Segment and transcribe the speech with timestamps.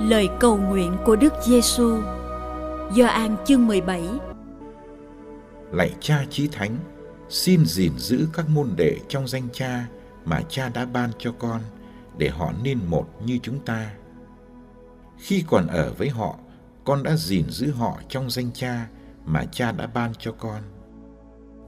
[0.00, 2.02] Lời cầu nguyện của Đức Giêsu.
[2.94, 4.02] do an chương 17.
[5.72, 6.76] Lạy Cha Chí Thánh,
[7.28, 9.86] xin gìn giữ các môn đệ trong danh Cha
[10.24, 11.60] mà Cha đã ban cho con
[12.18, 13.94] để họ nên một như chúng ta.
[15.18, 16.38] Khi còn ở với họ,
[16.84, 18.88] con đã gìn giữ họ trong danh Cha
[19.24, 20.62] mà Cha đã ban cho con.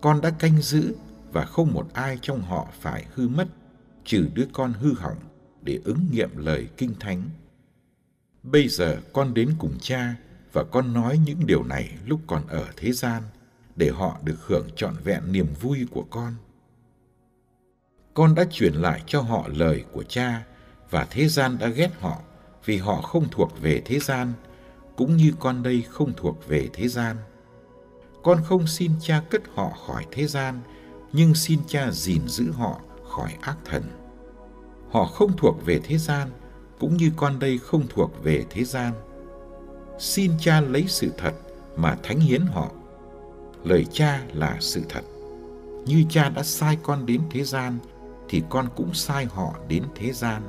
[0.00, 0.94] Con đã canh giữ
[1.32, 3.46] và không một ai trong họ phải hư mất,
[4.04, 5.18] trừ đứa con hư hỏng
[5.62, 7.22] để ứng nghiệm lời kinh thánh
[8.52, 10.14] Bây giờ con đến cùng cha
[10.52, 13.22] và con nói những điều này lúc còn ở thế gian
[13.76, 16.34] để họ được hưởng trọn vẹn niềm vui của con.
[18.14, 20.44] Con đã truyền lại cho họ lời của cha
[20.90, 22.22] và thế gian đã ghét họ
[22.64, 24.32] vì họ không thuộc về thế gian,
[24.96, 27.16] cũng như con đây không thuộc về thế gian.
[28.22, 30.60] Con không xin cha cất họ khỏi thế gian,
[31.12, 33.82] nhưng xin cha gìn giữ họ khỏi ác thần.
[34.90, 36.30] Họ không thuộc về thế gian,
[36.78, 38.92] cũng như con đây không thuộc về thế gian.
[39.98, 41.32] Xin cha lấy sự thật
[41.76, 42.70] mà thánh hiến họ.
[43.64, 45.02] Lời cha là sự thật.
[45.86, 47.78] Như cha đã sai con đến thế gian,
[48.28, 50.42] thì con cũng sai họ đến thế gian.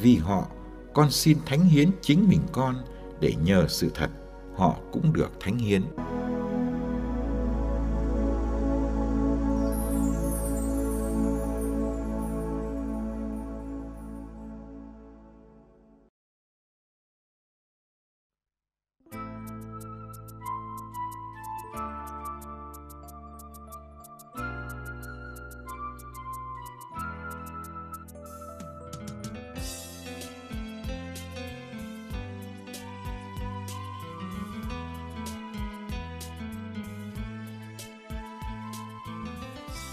[0.00, 0.46] Vì họ,
[0.94, 2.76] con xin thánh hiến chính mình con
[3.20, 4.10] để nhờ sự thật,
[4.56, 5.82] họ cũng được thánh hiến.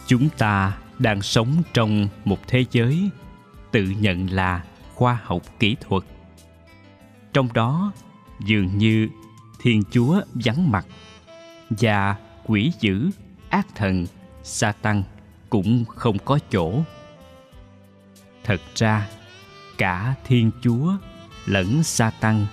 [0.08, 3.10] Chúng ta đang sống trong một thế giới
[3.72, 4.64] tự nhận là
[4.94, 6.04] khoa học kỹ thuật.
[7.34, 7.92] Trong đó,
[8.46, 9.08] dường như
[9.60, 10.86] thiên chúa vắng mặt
[11.80, 12.16] và
[12.46, 13.10] quỷ dữ,
[13.50, 14.06] ác thần
[14.44, 15.04] sa tăng
[15.50, 16.84] cũng không có chỗ.
[18.44, 19.08] Thật ra,
[19.78, 20.94] cả thiên chúa
[21.46, 22.46] lẫn sa tăng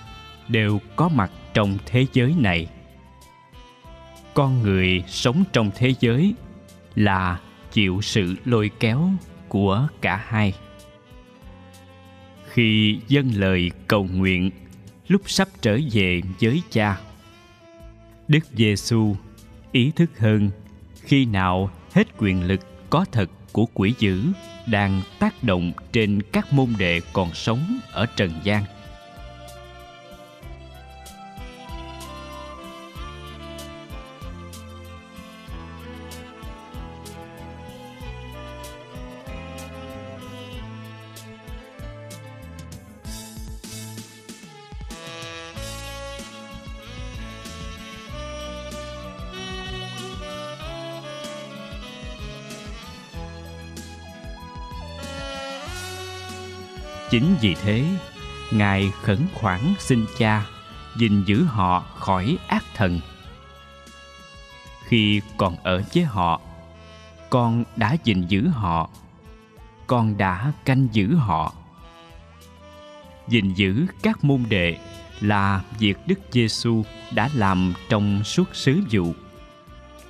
[0.47, 2.67] đều có mặt trong thế giới này.
[4.33, 6.33] Con người sống trong thế giới
[6.95, 7.39] là
[7.71, 9.09] chịu sự lôi kéo
[9.47, 10.53] của cả hai.
[12.47, 14.51] Khi dâng lời cầu nguyện,
[15.07, 16.97] lúc sắp trở về với cha
[18.27, 19.15] đức giêsu
[19.71, 20.49] ý thức hơn
[21.01, 24.23] khi nào hết quyền lực có thật của quỷ dữ
[24.67, 28.63] đang tác động trên các môn đệ còn sống ở trần gian.
[57.13, 57.85] Chính vì thế,
[58.51, 60.45] Ngài khẩn khoản xin cha
[60.95, 62.99] gìn giữ họ khỏi ác thần.
[64.83, 66.41] Khi còn ở với họ,
[67.29, 68.89] con đã gìn giữ họ
[69.87, 71.53] con đã canh giữ họ
[73.27, 74.77] gìn giữ các môn đệ
[75.21, 79.13] là việc Đức Giêsu đã làm trong suốt sứ vụ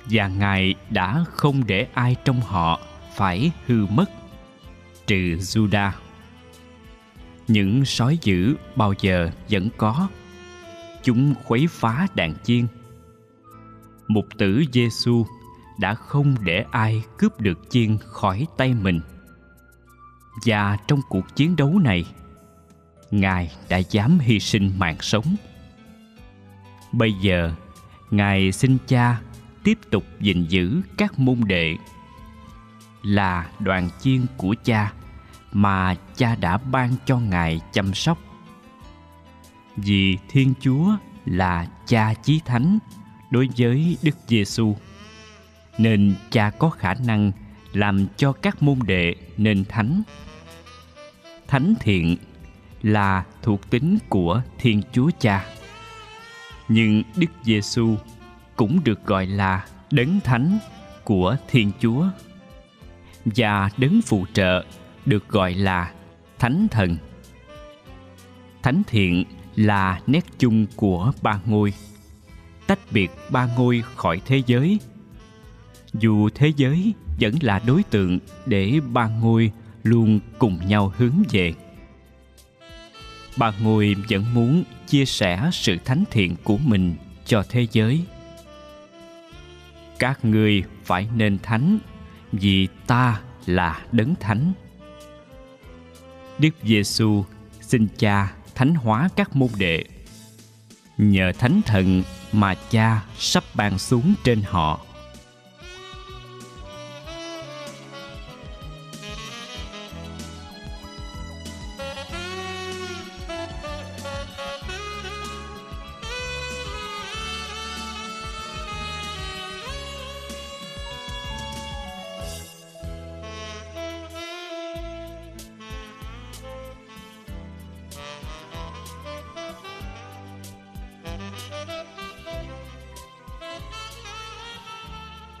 [0.04, 2.80] và Ngài đã không để ai trong họ
[3.14, 4.10] phải hư mất
[5.06, 5.90] trừ Juda.
[7.48, 10.08] Những sói dữ bao giờ vẫn có.
[11.02, 12.66] Chúng khuấy phá đàn chiên.
[14.08, 15.26] Mục tử Giêsu
[15.78, 19.00] đã không để ai cướp được chiên khỏi tay mình.
[20.46, 22.04] Và trong cuộc chiến đấu này,
[23.10, 25.36] Ngài đã dám hy sinh mạng sống.
[26.92, 27.52] Bây giờ,
[28.10, 29.20] Ngài xin Cha
[29.64, 31.76] tiếp tục gìn giữ các môn đệ
[33.02, 34.92] là đoàn chiên của cha
[35.54, 38.18] mà cha đã ban cho ngài chăm sóc.
[39.76, 42.78] Vì thiên chúa là cha chí thánh
[43.30, 44.76] đối với đức giêsu
[45.78, 47.32] nên cha có khả năng
[47.72, 50.02] làm cho các môn đệ nên thánh.
[51.46, 52.16] Thánh thiện
[52.82, 55.44] là thuộc tính của thiên chúa cha,
[56.68, 57.96] nhưng đức giêsu
[58.56, 60.58] cũng được gọi là đấng thánh
[61.04, 62.06] của thiên chúa
[63.24, 64.64] và đấng phụ trợ
[65.06, 65.92] được gọi là
[66.38, 66.96] thánh thần.
[68.62, 69.24] Thánh thiện
[69.56, 71.72] là nét chung của ba ngôi,
[72.66, 74.78] tách biệt ba ngôi khỏi thế giới.
[75.92, 79.52] Dù thế giới vẫn là đối tượng để ba ngôi
[79.82, 81.54] luôn cùng nhau hướng về.
[83.36, 86.94] Ba ngôi vẫn muốn chia sẻ sự thánh thiện của mình
[87.26, 88.04] cho thế giới.
[89.98, 91.78] Các ngươi phải nên thánh
[92.32, 94.52] vì ta là đấng thánh
[96.38, 97.24] đức giêsu
[97.60, 99.84] xin cha thánh hóa các môn đệ.
[100.98, 102.02] Nhờ thánh thần
[102.32, 104.80] mà cha sắp ban xuống trên họ.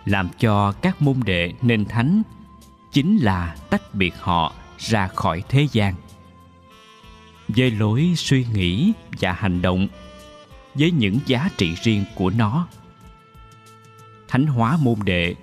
[0.04, 2.22] Làm cho các môn đệ nên thánh
[2.92, 5.94] chính là tách biệt họ ra khỏi thế gian.
[7.48, 9.88] Với lối suy nghĩ và hành động,
[10.74, 12.68] với những giá trị riêng của nó,
[14.28, 15.34] thánh hóa môn đệ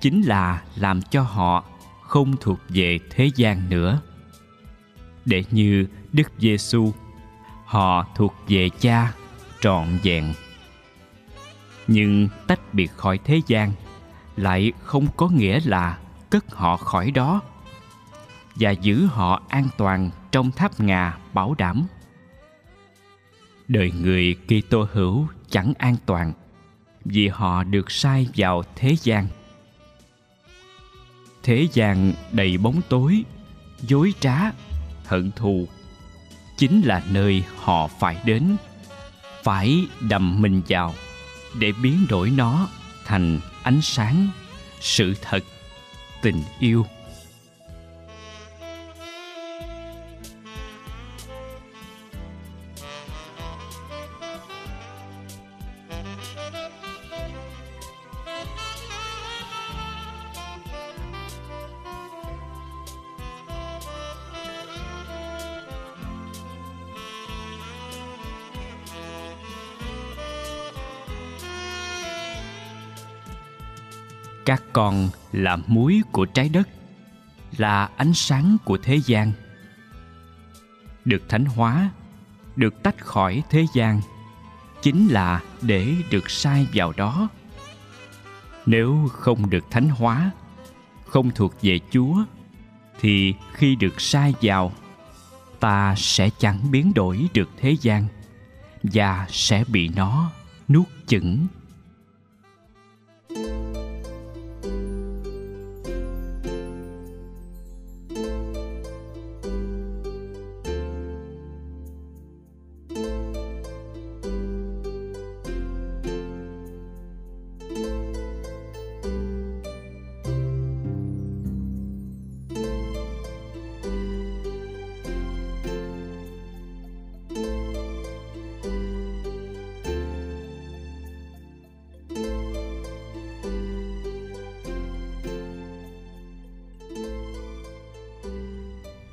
[0.00, 1.64] chính là làm cho họ
[2.02, 4.00] không thuộc về thế gian nữa.
[5.24, 6.92] Để như đức giêsu
[7.64, 9.12] họ thuộc về cha
[9.60, 10.34] trọn vẹn.
[11.86, 13.72] Nhưng tách biệt khỏi thế gian
[14.38, 15.98] lại không có nghĩa là
[16.30, 17.40] cất họ khỏi đó
[18.54, 21.86] và giữ họ an toàn trong tháp ngà bảo đảm.
[23.68, 26.32] Đời người Kitô hữu chẳng an toàn
[27.04, 29.26] vì họ được sai vào thế gian.
[31.42, 33.24] Thế gian đầy bóng tối,
[33.80, 34.38] dối trá,
[35.06, 35.68] hận thù
[36.56, 38.56] chính là nơi họ phải đến,
[39.42, 40.94] phải đầm mình vào
[41.58, 42.68] để biến đổi nó
[43.04, 44.28] thành ánh sáng
[44.80, 45.44] sự thật
[46.22, 46.86] tình yêu.
[74.48, 76.68] Các con là muối của trái đất,
[77.56, 79.32] là ánh sáng của thế gian.
[81.04, 81.90] Được thánh hóa,
[82.56, 84.00] được tách khỏi thế gian,
[84.82, 87.28] chính là để được sai vào đó.
[88.66, 90.30] Nếu không được thánh hóa,
[91.06, 92.24] không thuộc về chúa,
[93.00, 94.72] thì khi được sai vào,
[95.60, 98.06] ta sẽ chẳng biến đổi được thế gian
[98.82, 100.30] và sẽ bị nó
[100.68, 101.46] nuốt chửng.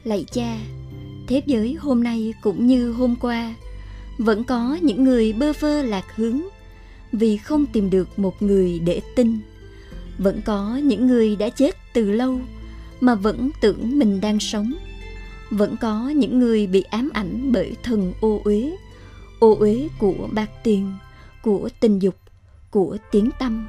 [0.05, 0.57] Lạy cha,
[1.27, 3.53] thế giới hôm nay cũng như hôm qua,
[4.17, 6.41] vẫn có những người bơ vơ lạc hướng
[7.11, 9.39] vì không tìm được một người để tin.
[10.17, 12.39] Vẫn có những người đã chết từ lâu
[13.01, 14.73] mà vẫn tưởng mình đang sống.
[15.49, 18.75] Vẫn có những người bị ám ảnh bởi thần ô uế,
[19.39, 20.93] ô uế của bạc tiền,
[21.43, 22.15] của tình dục,
[22.69, 23.67] của tiếng tâm.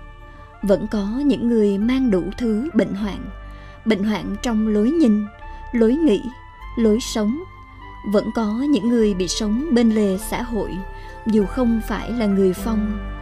[0.62, 3.30] Vẫn có những người mang đủ thứ bệnh hoạn,
[3.84, 5.24] bệnh hoạn trong lối nhìn,
[5.72, 6.22] lối nghĩ,
[6.76, 7.44] lối sống.
[8.12, 10.76] Vẫn có những người bị sống bên lề xã hội,
[11.26, 13.15] dù không phải là người phong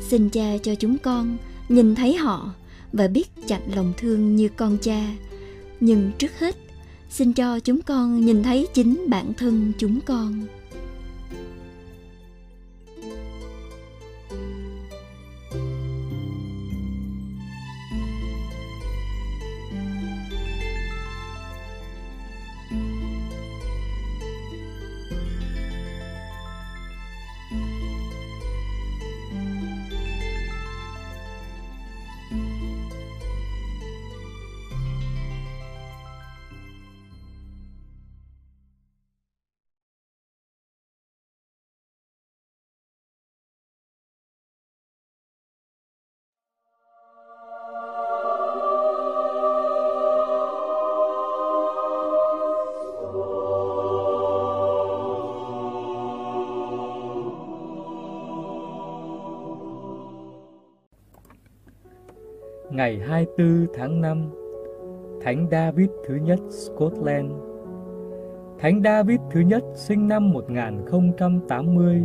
[0.00, 1.36] xin cha cho chúng con
[1.68, 2.54] nhìn thấy họ
[2.92, 5.10] và biết chặt lòng thương như con cha.
[5.80, 6.56] Nhưng trước hết,
[7.10, 10.42] xin cho chúng con nhìn thấy chính bản thân chúng con.
[62.70, 64.30] Ngày 24 tháng 5,
[65.20, 67.32] Thánh David thứ nhất Scotland.
[68.58, 72.04] Thánh David thứ nhất sinh năm 1080.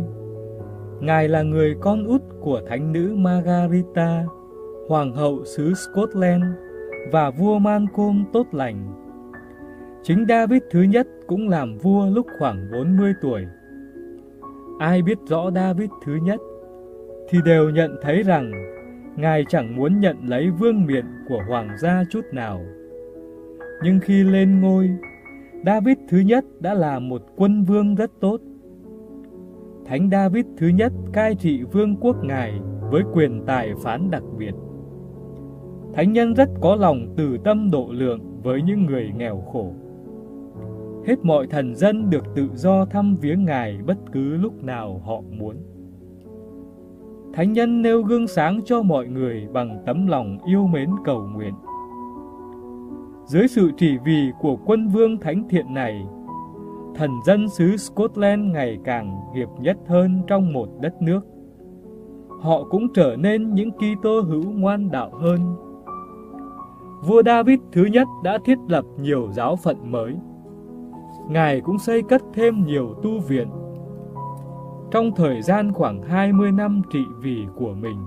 [1.00, 4.24] Ngài là người con út của thánh nữ Margarita,
[4.88, 6.44] hoàng hậu xứ Scotland
[7.12, 8.94] và vua Malcolm tốt lành.
[10.02, 13.46] Chính David thứ nhất cũng làm vua lúc khoảng 40 tuổi.
[14.78, 16.40] Ai biết rõ David thứ nhất
[17.28, 18.52] thì đều nhận thấy rằng
[19.16, 22.60] Ngài chẳng muốn nhận lấy vương miện của hoàng gia chút nào.
[23.82, 24.90] Nhưng khi lên ngôi,
[25.66, 28.40] David thứ nhất đã là một quân vương rất tốt.
[29.86, 34.54] Thánh David thứ nhất cai trị vương quốc Ngài với quyền tài phán đặc biệt.
[35.94, 39.72] Thánh nhân rất có lòng từ tâm độ lượng với những người nghèo khổ.
[41.06, 45.20] Hết mọi thần dân được tự do thăm viếng Ngài bất cứ lúc nào họ
[45.30, 45.56] muốn.
[47.34, 51.54] Thánh nhân nêu gương sáng cho mọi người bằng tấm lòng yêu mến cầu nguyện.
[53.26, 56.06] Dưới sự chỉ vì của quân vương thánh thiện này,
[56.94, 61.20] thần dân xứ Scotland ngày càng hiệp nhất hơn trong một đất nước.
[62.40, 65.40] Họ cũng trở nên những Kitô hữu ngoan đạo hơn.
[67.06, 70.14] Vua David thứ nhất đã thiết lập nhiều giáo phận mới.
[71.28, 73.48] Ngài cũng xây cất thêm nhiều tu viện
[74.94, 78.06] trong thời gian khoảng 20 năm trị vì của mình.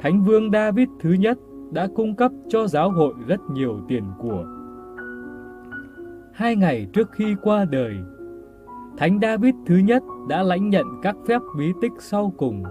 [0.00, 1.38] Thánh vương David thứ nhất
[1.70, 4.44] đã cung cấp cho giáo hội rất nhiều tiền của.
[6.34, 7.94] Hai ngày trước khi qua đời,
[8.98, 12.62] Thánh David thứ nhất đã lãnh nhận các phép bí tích sau cùng.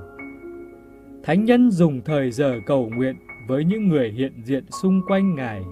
[1.23, 3.15] Thánh nhân dùng thời giờ cầu nguyện
[3.47, 5.63] với những người hiện diện xung quanh Ngài.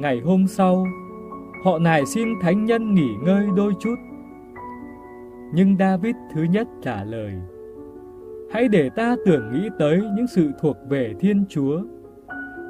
[0.00, 0.86] Ngày hôm sau,
[1.64, 3.94] họ nài xin Thánh nhân nghỉ ngơi đôi chút
[5.56, 7.32] nhưng David thứ nhất trả lời,
[8.50, 11.82] Hãy để ta tưởng nghĩ tới những sự thuộc về Thiên Chúa,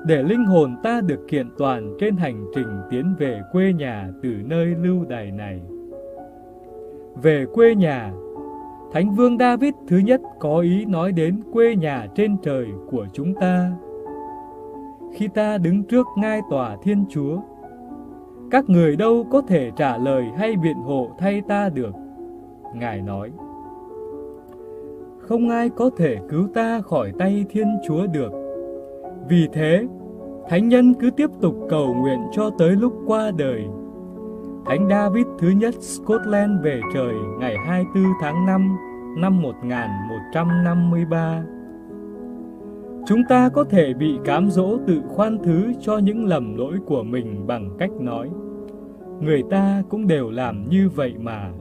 [0.05, 4.29] để linh hồn ta được kiện toàn trên hành trình tiến về quê nhà từ
[4.45, 5.61] nơi lưu đày này.
[7.23, 8.13] Về quê nhà,
[8.93, 13.35] Thánh Vương David thứ nhất có ý nói đến quê nhà trên trời của chúng
[13.35, 13.73] ta.
[15.15, 17.39] Khi ta đứng trước ngai tòa Thiên Chúa,
[18.51, 21.93] các người đâu có thể trả lời hay biện hộ thay ta được.
[22.75, 23.31] Ngài nói,
[25.19, 28.33] Không ai có thể cứu ta khỏi tay Thiên Chúa được.
[29.29, 29.87] Vì thế,
[30.49, 33.65] Thánh nhân cứ tiếp tục cầu nguyện cho tới lúc qua đời.
[34.67, 38.77] Thánh David thứ nhất Scotland về trời ngày 24 tháng 5
[39.17, 41.43] năm 1153.
[43.07, 47.03] Chúng ta có thể bị cám dỗ tự khoan thứ cho những lầm lỗi của
[47.03, 48.31] mình bằng cách nói
[49.21, 51.53] người ta cũng đều làm như vậy mà.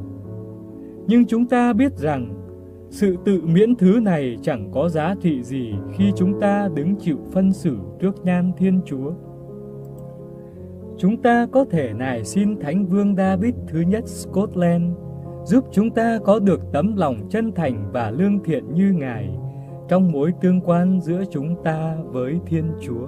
[1.08, 2.34] Nhưng chúng ta biết rằng,
[2.90, 7.18] sự tự miễn thứ này chẳng có giá trị gì khi chúng ta đứng chịu
[7.32, 9.12] phân xử trước nhan Thiên Chúa.
[10.98, 14.94] Chúng ta có thể nài xin Thánh Vương David thứ nhất Scotland,
[15.46, 19.30] giúp chúng ta có được tấm lòng chân thành và lương thiện như Ngài
[19.88, 23.08] trong mối tương quan giữa chúng ta với Thiên Chúa.